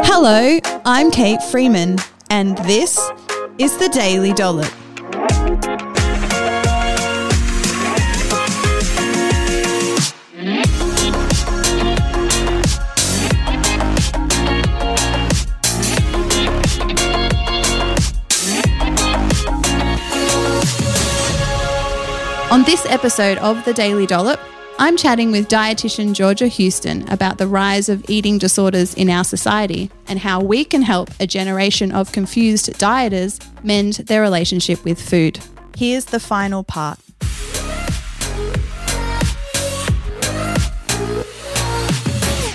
[0.00, 1.96] Hello, I'm Kate Freeman,
[2.28, 3.00] and this
[3.58, 4.70] is the Daily Dollop.
[22.52, 24.40] On this episode of the Daily Dollop,
[24.78, 29.90] I'm chatting with dietitian Georgia Houston about the rise of eating disorders in our society
[30.06, 35.40] and how we can help a generation of confused dieters mend their relationship with food.
[35.78, 36.98] Here's the final part.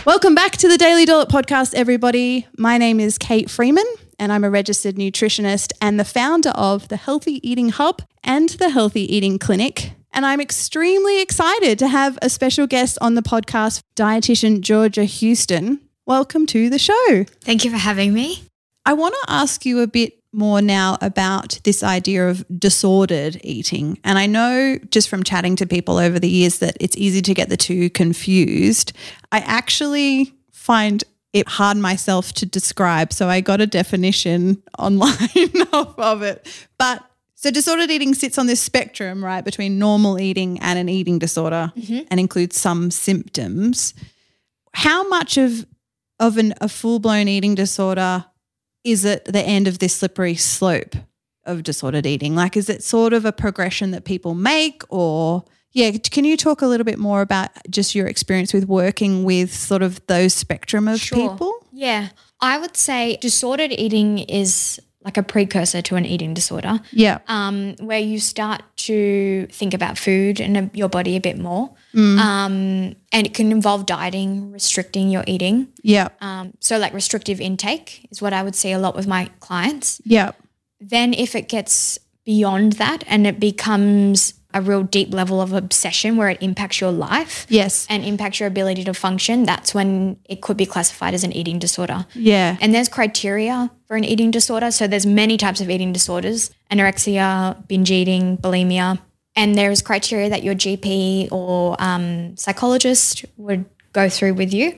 [0.06, 2.46] Welcome back to the Daily Dollop podcast, everybody.
[2.56, 3.86] My name is Kate Freeman,
[4.20, 8.70] and I'm a registered nutritionist and the founder of the Healthy Eating Hub and the
[8.70, 9.94] Healthy Eating Clinic.
[10.14, 15.80] And I'm extremely excited to have a special guest on the podcast, dietitian Georgia Houston.
[16.06, 17.24] Welcome to the show.
[17.42, 18.44] Thank you for having me.
[18.86, 24.00] I want to ask you a bit more now about this idea of disordered eating.
[24.04, 27.34] And I know just from chatting to people over the years that it's easy to
[27.34, 28.94] get the two confused.
[29.32, 31.04] I actually find
[31.34, 33.14] it hard myself to describe.
[33.14, 36.68] So I got a definition online of, of it.
[36.78, 37.04] But
[37.42, 41.74] so disordered eating sits on this spectrum, right, between normal eating and an eating disorder
[41.76, 42.02] mm-hmm.
[42.12, 43.96] and includes some symptoms.
[44.74, 45.66] How much of
[46.20, 48.26] of an, a full blown eating disorder
[48.84, 50.96] is it the end of this slippery slope
[51.44, 52.36] of disordered eating?
[52.36, 55.90] Like, is it sort of a progression that people make, or yeah?
[55.98, 59.82] Can you talk a little bit more about just your experience with working with sort
[59.82, 61.66] of those spectrum of people?
[61.72, 62.10] Yeah.
[62.40, 67.20] I would say disordered eating is like a precursor to an eating disorder, Yeah.
[67.28, 71.72] um, where you start to think about food and your body a bit more.
[71.94, 72.18] Mm.
[72.20, 75.68] Um, and it can involve dieting, restricting your eating.
[75.82, 76.10] Yeah.
[76.22, 80.02] Um, so, like restrictive intake is what I would see a lot with my clients.
[80.06, 80.32] Yeah.
[80.80, 86.18] Then, if it gets beyond that and it becomes a real deep level of obsession
[86.18, 87.86] where it impacts your life, Yes.
[87.90, 91.60] and impacts your ability to function, that's when it could be classified as an eating
[91.60, 92.06] disorder.
[92.14, 92.58] Yeah.
[92.62, 94.72] And there's criteria for an eating disorder.
[94.72, 99.00] So there's many types of eating disorders: anorexia, binge eating, bulimia,
[99.36, 104.74] and there's criteria that your GP or um, psychologist would go through with you.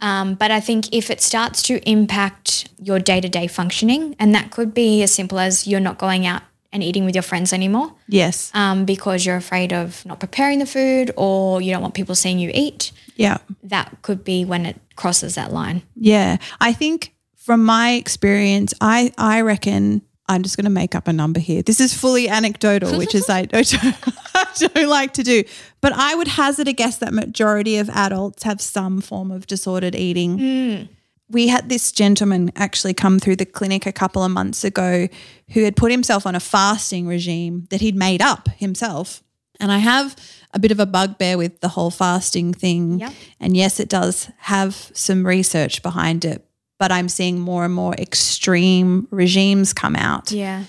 [0.00, 4.34] Um, but I think if it starts to impact your day to day functioning, and
[4.34, 6.42] that could be as simple as you're not going out
[6.76, 8.50] and eating with your friends anymore Yes.
[8.54, 12.38] um, because you're afraid of not preparing the food or you don't want people seeing
[12.38, 13.38] you eat, Yeah.
[13.64, 15.82] that could be when it crosses that line.
[15.96, 16.36] Yeah.
[16.60, 21.12] I think from my experience, I, I reckon I'm just going to make up a
[21.12, 21.62] number here.
[21.62, 23.74] This is fully anecdotal, which is I don't,
[24.34, 25.44] I don't like to do.
[25.80, 29.94] But I would hazard a guess that majority of adults have some form of disordered
[29.94, 30.88] eating.
[31.28, 35.08] We had this gentleman actually come through the clinic a couple of months ago
[35.50, 39.22] who had put himself on a fasting regime that he'd made up himself.
[39.58, 40.14] And I have
[40.52, 43.00] a bit of a bugbear with the whole fasting thing.
[43.00, 43.12] Yep.
[43.40, 46.44] And yes, it does have some research behind it,
[46.78, 50.30] but I'm seeing more and more extreme regimes come out.
[50.30, 50.64] Yeah.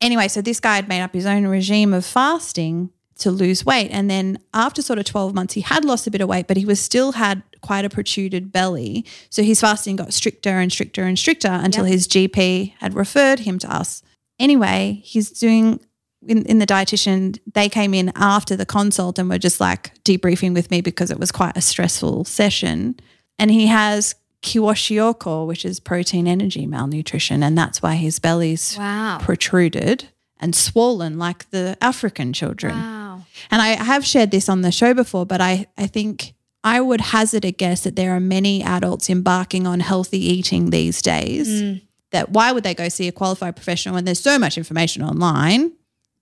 [0.00, 3.90] Anyway, so this guy had made up his own regime of fasting to lose weight.
[3.90, 6.56] And then after sort of 12 months, he had lost a bit of weight, but
[6.56, 9.04] he was still had quite a protruded belly.
[9.30, 11.92] So his fasting got stricter and stricter and stricter until Yep.
[11.92, 14.02] his GP had referred him to us.
[14.38, 15.80] Anyway, he's doing
[16.26, 20.54] in, in the dietitian, they came in after the consult and were just like debriefing
[20.54, 22.94] with me because it was quite a stressful session.
[23.38, 29.18] And he has kwashiorkor, which is protein energy malnutrition, and that's why his belly's Wow.
[29.20, 30.08] protruded
[30.40, 32.74] and swollen like the African children.
[32.74, 33.24] Wow.
[33.50, 36.33] And I have shared this on the show before, but I, I think
[36.64, 41.02] I would hazard a guess that there are many adults embarking on healthy eating these
[41.02, 41.48] days.
[41.48, 41.82] Mm.
[42.12, 45.72] That why would they go see a qualified professional when there's so much information online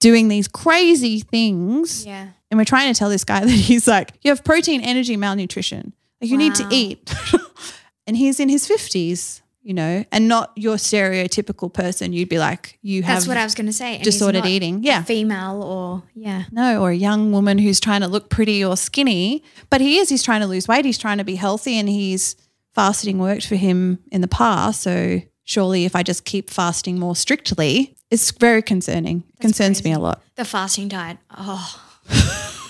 [0.00, 2.04] doing these crazy things?
[2.04, 2.28] Yeah.
[2.50, 5.92] And we're trying to tell this guy that he's like, you have protein, energy, malnutrition.
[6.20, 7.12] Like you need to eat.
[8.06, 12.12] and he's in his 50s, you know, and not your stereotypical person.
[12.12, 13.96] You'd be like, you have That's what I was going to say.
[13.96, 14.82] And disordered eating.
[14.82, 15.02] Yeah.
[15.02, 16.44] Female or, yeah.
[16.50, 19.44] No, or a young woman who's trying to look pretty or skinny.
[19.70, 20.84] But he is, he's trying to lose weight.
[20.84, 22.36] He's trying to be healthy and he's
[22.74, 24.82] fasting worked for him in the past.
[24.82, 29.24] So surely if I just keep fasting more strictly, it's very concerning.
[29.40, 30.22] Concerns me a lot.
[30.36, 31.18] The fasting diet.
[31.30, 31.80] Oh,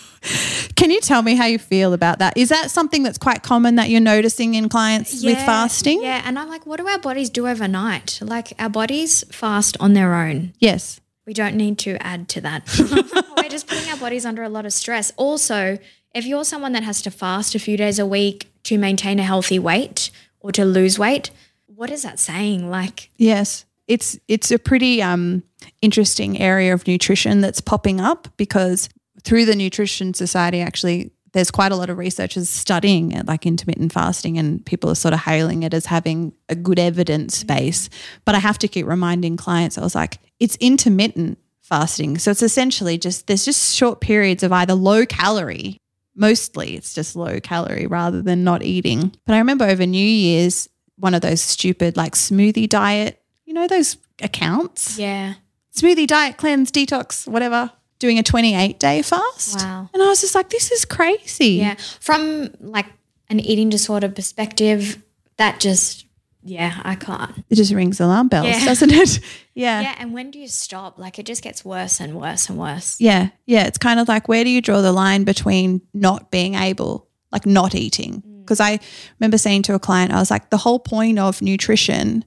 [0.76, 2.36] Can you tell me how you feel about that?
[2.36, 6.02] Is that something that's quite common that you're noticing in clients with fasting?
[6.02, 6.22] Yeah.
[6.24, 8.18] And I'm like, what do our bodies do overnight?
[8.22, 10.52] Like, our bodies fast on their own.
[10.58, 11.00] Yes.
[11.26, 12.64] We don't need to add to that.
[13.36, 15.12] We're just putting our bodies under a lot of stress.
[15.16, 15.78] Also,
[16.14, 19.22] if you're someone that has to fast a few days a week to maintain a
[19.22, 20.10] healthy weight
[20.40, 21.30] or to lose weight,
[21.66, 22.70] what is that saying?
[22.70, 23.64] Like, Yes.
[23.88, 25.42] It's it's a pretty um
[25.82, 28.88] interesting area of nutrition that's popping up because
[29.24, 33.92] through the Nutrition Society actually there's quite a lot of researchers studying it like intermittent
[33.92, 37.46] fasting and people are sort of hailing it as having a good evidence mm.
[37.46, 37.88] base.
[38.26, 42.18] But I have to keep reminding clients I was like it's intermittent fasting.
[42.18, 45.78] So it's essentially just there's just short periods of either low calorie
[46.14, 49.14] mostly it's just low calorie rather than not eating.
[49.24, 53.22] But I remember over New Year's one of those stupid like smoothie diet
[53.52, 54.98] you know those accounts?
[54.98, 55.34] yeah.
[55.74, 57.70] Smoothie diet, cleanse, detox, whatever,
[58.02, 59.58] doing a 28 day fast.
[59.60, 59.88] Wow.
[59.94, 61.52] And I was just like, this is crazy.
[61.54, 61.76] Yeah.
[62.00, 62.86] From like
[63.30, 65.02] an eating disorder perspective,
[65.38, 66.04] that just,
[66.42, 67.44] yeah, I can't.
[67.48, 68.64] It just rings alarm bells, Yeah.
[68.64, 69.20] doesn't it?
[69.54, 69.82] Yeah.
[69.82, 69.94] Yeah.
[69.98, 70.98] And when do you stop?
[70.98, 72.98] Like, it just gets worse and worse and worse.
[73.00, 73.28] Yeah.
[73.46, 73.66] Yeah.
[73.66, 77.44] It's kind of like, where do you draw the line between not being able, like
[77.46, 78.22] not eating?
[78.26, 78.40] Mm.
[78.40, 78.80] Because I
[79.20, 82.24] remember saying to a client, I was like, the whole point of nutrition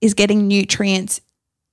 [0.00, 1.20] is getting nutrients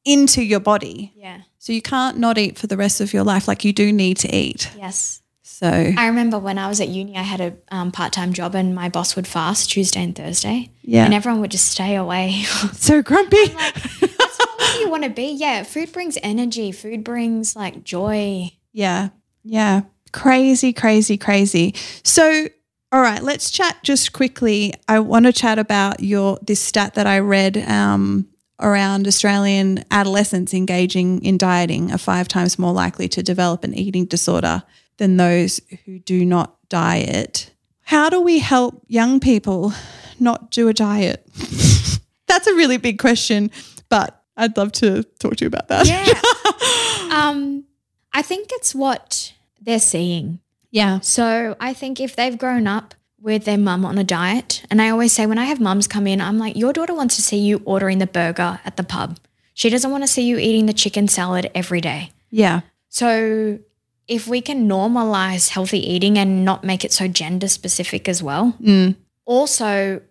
[0.05, 1.13] into your body.
[1.15, 1.41] Yeah.
[1.61, 3.47] So you can't not eat for the rest of your life.
[3.47, 4.71] Like you do need to eat.
[4.75, 5.21] Yes.
[5.43, 8.55] So, I remember when I was at uni, I had a um, part time job
[8.55, 10.71] and my boss would fast Tuesday and Thursday.
[10.81, 11.05] yeah.
[11.05, 12.41] And everyone would just stay away.
[12.73, 13.45] so grumpy.
[13.45, 15.33] That's not what you want to be.
[15.33, 15.61] Yeah.
[15.61, 18.49] Food brings energy, food brings like joy.
[18.73, 19.09] Yeah.
[19.43, 19.81] Yeah.
[20.11, 21.75] Crazy, crazy, crazy.
[22.03, 22.47] So,
[22.91, 24.73] all right, let's chat just quickly.
[24.87, 28.30] I want to chat about your this stat that I read um,
[28.61, 34.05] around Australian adolescents engaging in dieting are five times more likely to develop an eating
[34.05, 34.63] disorder
[34.97, 37.51] than those who do not diet.
[37.81, 39.73] How do we help young people
[40.19, 41.25] not do a diet?
[42.27, 43.51] That's a really big question,
[43.89, 45.87] but I'd love to talk to you about that.
[45.87, 47.17] Yeah.
[47.17, 47.65] um,
[48.13, 50.39] I think it's what they're seeing.
[50.69, 50.99] yeah.
[51.01, 54.89] So I think if they've grown up with their mum on a diet, and I
[54.89, 57.37] always say when I have mums come in, I'm like, your daughter wants to see
[57.37, 59.19] you ordering the burger at the pub.
[59.53, 62.11] She doesn't want to see you eating the chicken salad every day.
[62.29, 62.61] Yeah.
[62.89, 63.59] So
[64.07, 68.55] if we can normalize healthy eating and not make it so gender specific as well.
[68.61, 68.95] Mm.
[69.25, 70.01] Also,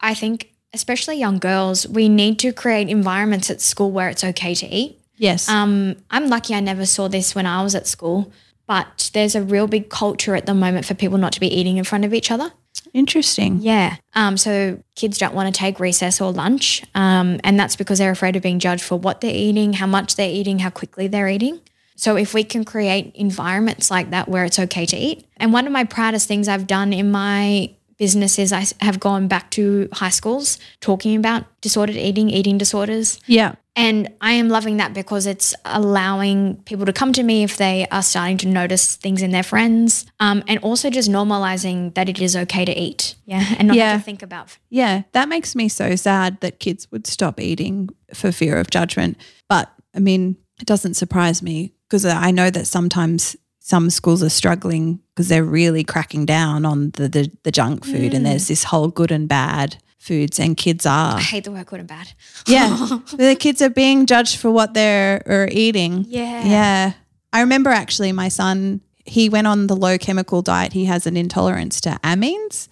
[0.00, 4.54] I think especially young girls, we need to create environments at school where it's okay
[4.56, 5.00] to eat.
[5.16, 5.48] Yes.
[5.48, 8.32] Um, I'm lucky I never saw this when I was at school,
[8.66, 11.76] but there's a real big culture at the moment for people not to be eating
[11.76, 12.52] in front of each other.
[12.92, 13.58] Interesting.
[13.60, 13.96] Yeah.
[14.14, 18.10] Um, so kids don't want to take recess or lunch, um, and that's because they're
[18.10, 21.28] afraid of being judged for what they're eating, how much they're eating, how quickly they're
[21.28, 21.60] eating.
[21.96, 25.66] So if we can create environments like that where it's okay to eat, and one
[25.66, 29.88] of my proudest things I've done in my business is I have gone back to
[29.92, 33.20] high schools talking about disordered eating, eating disorders.
[33.26, 33.54] Yeah.
[33.76, 37.86] And I am loving that because it's allowing people to come to me if they
[37.90, 42.20] are starting to notice things in their friends, um, and also just normalizing that it
[42.20, 43.90] is okay to eat, yeah, and not Yeah.
[43.92, 44.56] have to think about.
[44.70, 49.16] Yeah, that makes me so sad that kids would stop eating for fear of judgment.
[49.48, 54.28] But I mean, it doesn't surprise me because I know that sometimes some schools are
[54.30, 58.64] struggling because they're really cracking down on the, the, the junk food and there's this
[58.64, 61.16] whole good and bad foods and kids are.
[61.16, 62.12] I hate the word good and bad.
[62.46, 62.98] Yeah.
[63.16, 66.04] the kids are being judged for what they're are eating.
[66.08, 66.44] Yeah.
[66.44, 66.92] Yeah.
[67.32, 70.74] I remember actually my son, he went on the low chemical diet.
[70.74, 72.68] He has an intolerance to amines.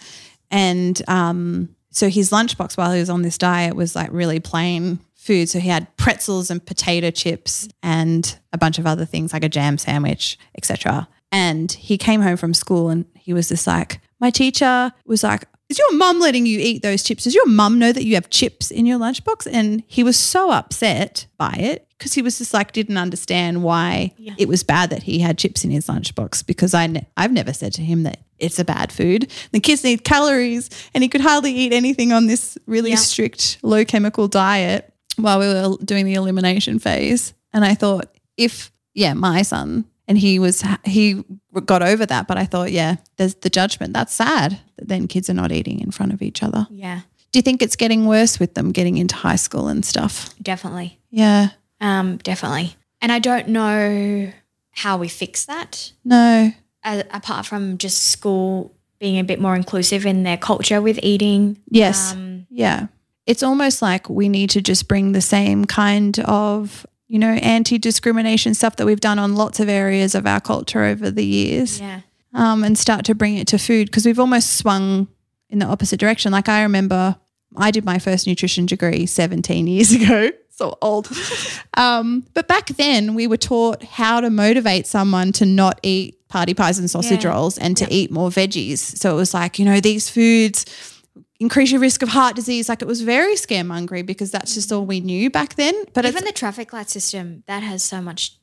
[0.50, 5.00] And um, so his lunchbox while he was on this diet was like really plain
[5.14, 5.48] food.
[5.48, 9.48] So he had pretzels and potato chips and a bunch of other things like a
[9.48, 11.08] jam sandwich, etc.
[11.30, 15.44] And he came home from school and he was just like, my teacher was like,
[15.72, 17.24] is your mum letting you eat those chips?
[17.24, 19.48] Does your mum know that you have chips in your lunchbox?
[19.50, 24.12] And he was so upset by it because he was just like, didn't understand why
[24.38, 27.52] it was bad that he had chips in his lunchbox because I ne- I've never
[27.52, 29.30] said to him that it's a bad food.
[29.52, 32.96] The kids need calories and he could hardly eat anything on this really Yeah.
[32.96, 37.32] strict low chemical diet while we were doing the elimination phase.
[37.52, 41.24] And I thought, if, yeah, my son, and he was, he
[41.64, 42.26] got over that.
[42.26, 43.92] But I thought, yeah, there's the judgment.
[43.94, 46.66] That's sad that then kids are not eating in front of each other.
[46.70, 47.00] Yeah,
[47.32, 50.34] Do you think it's getting worse with them getting into high school and stuff?
[50.42, 50.98] definitely.
[51.10, 51.50] Yeah.
[51.80, 52.74] Um, definitely.
[53.00, 54.32] And I don't know
[54.70, 56.52] how we fix that No.
[56.84, 61.58] uh, apart from just school being a bit more inclusive in their culture with eating.
[61.68, 62.12] Yes.
[62.12, 62.86] Um, Yeah.
[63.26, 67.76] It's almost like we need to just bring the same kind of, you know, anti
[67.76, 71.78] discrimination stuff that we've done on lots of areas of our culture over the years
[71.78, 72.00] yeah.
[72.32, 75.06] um, and start to bring it to food because we've almost swung
[75.50, 76.32] in the opposite direction.
[76.32, 77.16] Like I remember
[77.54, 80.30] I did my first nutrition degree 17 years ago.
[80.48, 81.10] So old.
[81.76, 86.54] um, but back then we were taught how to motivate someone to not eat party
[86.54, 87.32] pies and sausage Yeah.
[87.32, 88.78] rolls and to eat more veggies.
[88.78, 90.64] So it was like, you know, these foods
[91.42, 92.68] increase your risk of heart disease.
[92.68, 94.76] Like it was very scaremongery because that's just mm.
[94.76, 95.74] all we knew back then.
[95.92, 98.38] But Even the traffic light system that has so much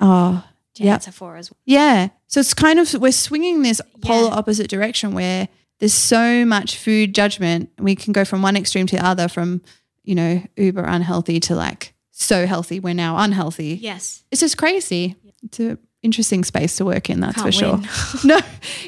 [0.00, 0.42] oh,
[0.76, 0.98] yeah.
[0.98, 1.58] for as well.
[1.66, 2.08] Yeah.
[2.28, 5.48] So it's kind of, we're swinging this polar opposite direction where
[5.80, 7.70] there's so much food judgment.
[7.78, 9.60] We can go from one extreme to the other, from,
[10.04, 13.78] you know, uber unhealthy to like so healthy, we're now unhealthy.
[13.82, 14.22] Yes.
[14.30, 15.16] It's just crazy.
[15.42, 17.80] It's an interesting space to work in, that's Can't for sure.
[18.24, 18.38] no,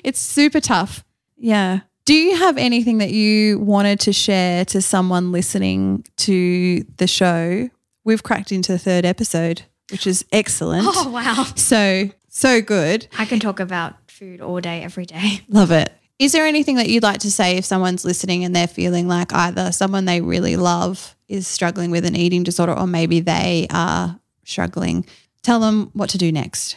[0.04, 1.04] it's super tough.
[1.37, 1.80] Yeah.
[2.06, 7.68] Do you have anything that you wanted to share to someone listening to the show?
[8.04, 10.86] We've cracked into the third episode, which is excellent.
[10.88, 11.42] Oh wow.
[11.56, 13.08] So, so good.
[13.18, 15.40] I can talk about food all day, every day.
[15.48, 15.92] Love it.
[16.20, 19.32] Is there anything that you'd like to say if someone's listening and they're feeling like
[19.32, 24.16] either someone they really love is struggling with an eating disorder or maybe they are
[24.44, 25.04] struggling?
[25.42, 26.76] Tell them what to do next.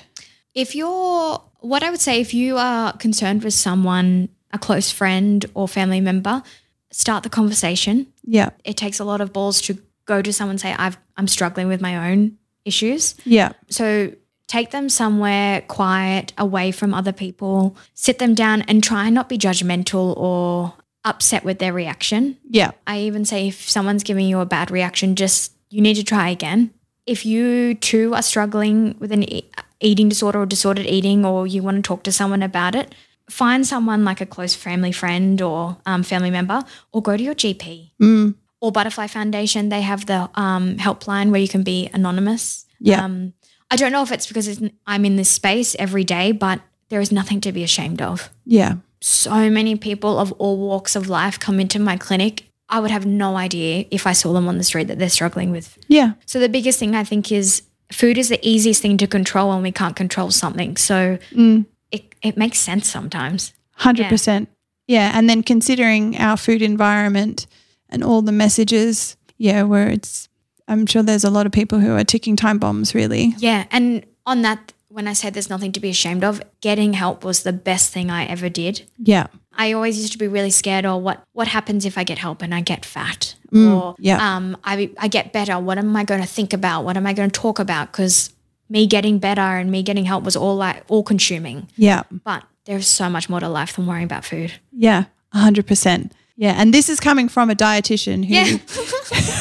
[0.56, 5.46] If you're, what I would say, if you are concerned with someone, a close friend
[5.54, 6.44] or family member,
[6.92, 8.08] start the conversation.
[8.24, 8.50] Yeah.
[8.64, 11.68] It takes a lot of balls to go to someone and say, I've, I'm struggling
[11.68, 13.16] with my own issues.
[13.26, 13.52] Yeah.
[13.70, 14.14] So
[14.48, 19.30] take them somewhere quiet, away from other people, sit them down and try and not
[19.30, 20.74] be judgmental or
[21.06, 22.38] upset with their reaction.
[22.50, 22.72] Yeah.
[22.88, 26.30] I even say if someone's giving you a bad reaction, just you need to try
[26.30, 26.72] again.
[27.06, 31.64] If you too are struggling with an e- eating disorder or disordered eating, or you
[31.64, 32.94] want to talk to someone about it,
[33.30, 37.36] find someone like a close family friend or um, family member, or go to your
[37.36, 38.36] GP Mm.
[38.62, 39.70] or Butterfly Foundation.
[39.70, 42.66] They have the um, helpline where you can be anonymous.
[42.80, 43.04] Yeah.
[43.06, 43.34] Um,
[43.72, 46.60] I don't know if it's because it's, I'm in this space every day, but
[46.90, 48.76] there is nothing to be ashamed of Yeah.
[49.00, 52.46] so many people of all walks of life come into my clinic.
[52.68, 55.52] I would have no idea if I saw them on the street that they're struggling
[55.52, 55.78] with.
[55.88, 56.14] Yeah.
[56.26, 59.62] So the biggest thing I think is food is the easiest thing to control when
[59.62, 60.78] we can't control something.
[60.78, 61.66] So Mm.
[61.92, 63.54] It, it makes sense sometimes.
[63.74, 64.50] Hundred percent.
[64.88, 67.46] Yeah, and then considering our food environment
[67.90, 70.28] and all the messages, yeah, where it's,
[70.68, 72.94] I'm sure there's a lot of people who are ticking time bombs.
[72.96, 73.66] Really, Yeah.
[73.72, 77.44] And on that, when I said there's nothing to be ashamed of, getting help was
[77.44, 78.82] the best thing I ever did.
[78.98, 82.18] yeah, I always used to be really scared or what what happens if I get
[82.18, 84.36] help and I get fat Mm, or yeah.
[84.36, 87.14] um I I get better what am I going to think about what am I
[87.14, 88.30] going to talk about cuz
[88.70, 92.88] me getting better and me getting help was all like all consuming yeah, but there's
[92.88, 96.14] so much more to life than worrying about food yeah, hundred percent.
[96.36, 98.46] Yeah, and this is coming from a dietitian who Yeah.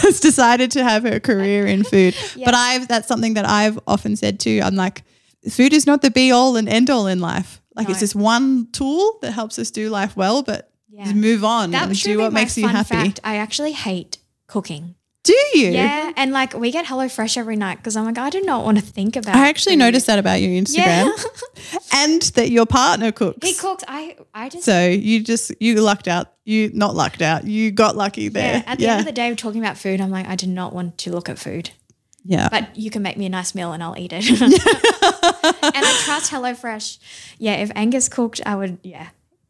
[0.03, 2.17] has decided to have her career in food.
[2.45, 4.61] But I've that's something that I've often said too.
[4.65, 5.05] I'm like,
[5.49, 7.61] food is not the be all and end all in life.
[7.77, 11.13] Like it's just one tool that helps us do life well, but Yeah.
[11.13, 12.89] move on that and do what makes you happy.
[12.97, 13.21] fact.
[13.23, 14.19] I actually hate
[14.49, 14.97] cooking
[15.29, 15.71] Do you?
[15.71, 18.79] yeah and like we get HelloFresh every night cuz I'm like I do not want
[18.79, 19.87] to think about I actually food.
[19.87, 21.07] noticed that about your Instagram
[22.03, 23.47] and that your partner cooks.
[23.47, 24.77] he cooks I I just So
[25.09, 26.27] you just you lucked out.
[26.45, 27.45] You not lucked out.
[27.45, 28.55] You got lucky there.
[28.65, 30.01] yeah, at the end of the day, we're talking about food.
[30.01, 31.71] I'm like, I do not want to look at food.
[32.25, 32.49] yeah.
[32.51, 34.25] but you can make me a nice meal and I'll eat it.
[35.77, 36.99] and I trust HelloFresh.
[37.39, 39.09] Yeah, if Angus cooked, I would, yeah.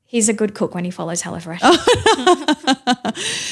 [0.09, 1.61] He's a good cook when he follows HelloFresh.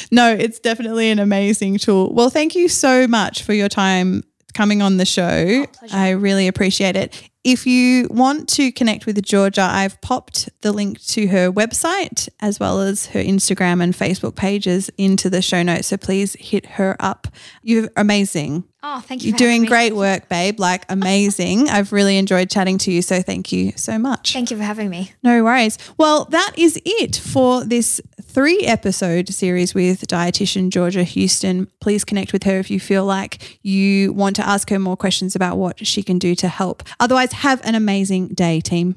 [0.11, 2.11] no, it's definitely an amazing tool.
[2.15, 5.45] Well, thank you so much for your time coming on the show.
[5.47, 5.95] Oh, pleasure.
[5.95, 7.29] I really appreciate it.
[7.47, 12.59] If you want to connect with Georgia, I've popped the link to her website as
[12.59, 15.87] well as her Instagram and Facebook pages into the show notes.
[15.87, 17.29] So please hit her up.
[17.63, 18.65] You're amazing.
[18.83, 19.31] Oh, thank you.
[19.31, 19.69] You're doing me.
[19.69, 20.61] great work, babe.
[20.61, 21.69] Like amazing.
[21.71, 23.03] I've really enjoyed chatting to you.
[23.03, 24.33] So thank you so much.
[24.33, 25.13] Thank you for having me.
[25.25, 25.77] No worries.
[25.99, 31.69] Well, that is it for this three episode series with dietitian Georgia Houston.
[31.81, 35.35] Please connect with her if you feel like you want to ask her more questions
[35.35, 36.85] about what she can do to help.
[37.01, 38.97] Otherwise, have an amazing day, team.